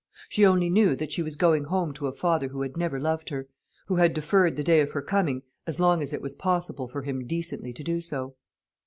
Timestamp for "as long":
5.67-6.01